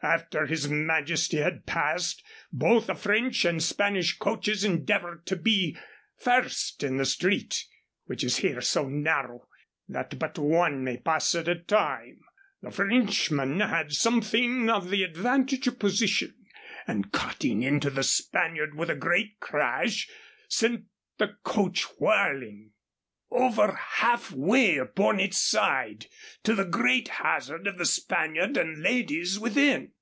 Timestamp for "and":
3.44-3.60, 16.86-17.10, 28.56-28.80